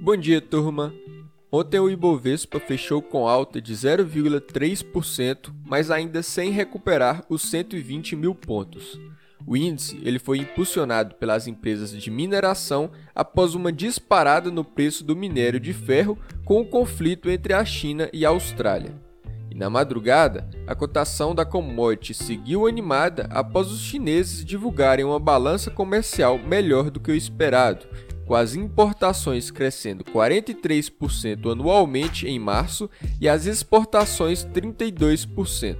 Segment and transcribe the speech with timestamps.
[0.00, 0.94] Bom dia, turma.
[1.50, 8.32] Ontem o Ibovespa fechou com alta de 0,3%, mas ainda sem recuperar os 120 mil
[8.32, 8.98] pontos.
[9.44, 15.16] O índice ele foi impulsionado pelas empresas de mineração após uma disparada no preço do
[15.16, 18.94] minério de ferro com o conflito entre a China e a Austrália.
[19.50, 25.72] E na madrugada, a cotação da commodity seguiu animada após os chineses divulgarem uma balança
[25.72, 27.84] comercial melhor do que o esperado
[28.28, 35.76] com as importações crescendo 43% anualmente em março e as exportações 32%.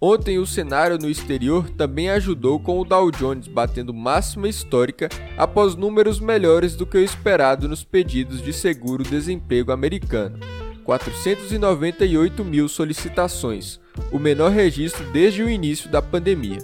[0.00, 5.76] Ontem, o cenário no exterior também ajudou com o Dow Jones batendo máxima histórica após
[5.76, 10.40] números melhores do que o esperado nos pedidos de seguro-desemprego americano.
[10.84, 13.78] 498 mil solicitações,
[14.10, 16.58] o menor registro desde o início da pandemia.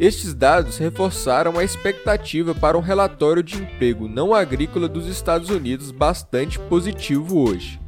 [0.00, 5.90] Estes dados reforçaram a expectativa para um relatório de emprego não agrícola dos Estados Unidos
[5.90, 7.78] bastante positivo hoje.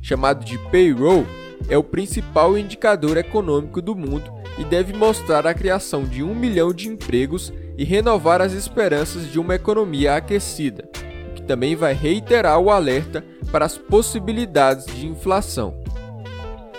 [0.00, 1.26] Chamado de payroll,
[1.68, 6.72] é o principal indicador econômico do mundo e deve mostrar a criação de um milhão
[6.72, 10.88] de empregos e renovar as esperanças de uma economia aquecida,
[11.30, 15.78] o que também vai reiterar o alerta para as possibilidades de inflação.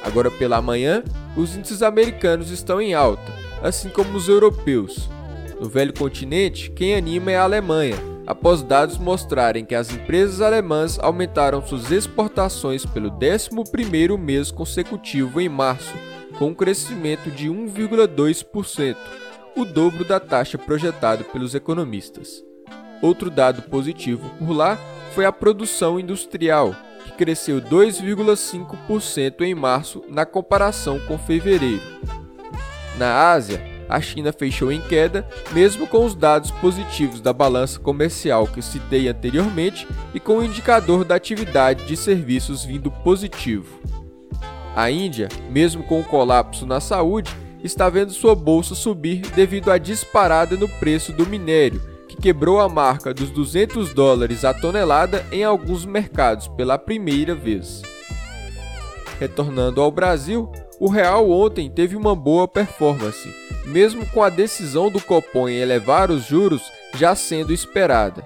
[0.04, 1.04] Agora pela manhã,
[1.38, 5.10] os índices americanos estão em alta, assim como os europeus.
[5.60, 10.98] No velho continente, quem anima é a Alemanha, após dados mostrarem que as empresas alemãs
[11.00, 15.94] aumentaram suas exportações pelo 11º mês consecutivo em março,
[16.38, 18.96] com um crescimento de 1,2%,
[19.56, 22.44] o dobro da taxa projetada pelos economistas.
[23.02, 24.78] Outro dado positivo por lá
[25.14, 31.82] foi a produção industrial, que cresceu 2,5% em março na comparação com fevereiro.
[33.00, 38.46] Na Ásia, a China fechou em queda, mesmo com os dados positivos da balança comercial
[38.46, 43.80] que citei anteriormente e com o indicador da atividade de serviços vindo positivo.
[44.76, 47.34] A Índia, mesmo com o colapso na saúde,
[47.64, 52.68] está vendo sua bolsa subir devido à disparada no preço do minério, que quebrou a
[52.68, 57.82] marca dos 200 dólares a tonelada em alguns mercados pela primeira vez.
[59.18, 63.30] Retornando ao Brasil, o real ontem teve uma boa performance,
[63.66, 66.64] mesmo com a decisão do Copom em elevar os juros
[66.96, 68.26] já sendo esperada.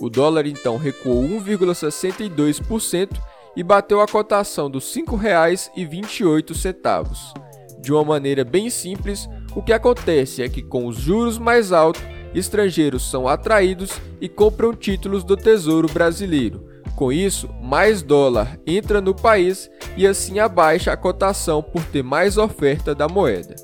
[0.00, 3.10] O dólar então recuou 1,62%
[3.54, 7.40] e bateu a cotação dos R$ 5,28.
[7.80, 12.02] De uma maneira bem simples, o que acontece é que com os juros mais altos,
[12.34, 19.14] estrangeiros são atraídos e compram títulos do Tesouro Brasileiro com isso, mais dólar entra no
[19.14, 23.56] país e assim abaixa a cotação por ter mais oferta da moeda.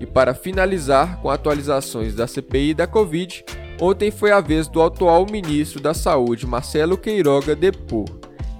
[0.00, 3.44] E para finalizar com atualizações da CPI da Covid,
[3.80, 8.06] ontem foi a vez do atual ministro da Saúde, Marcelo Queiroga, depor.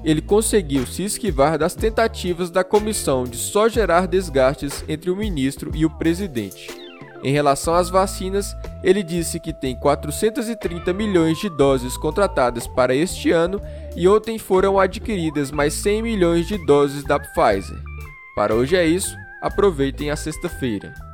[0.04, 5.70] Ele conseguiu se esquivar das tentativas da comissão de só gerar desgastes entre o ministro
[5.74, 6.81] e o presidente.
[7.22, 13.30] Em relação às vacinas, ele disse que tem 430 milhões de doses contratadas para este
[13.30, 13.60] ano
[13.94, 17.78] e ontem foram adquiridas mais 100 milhões de doses da Pfizer.
[18.34, 21.11] Para hoje é isso, aproveitem a sexta-feira.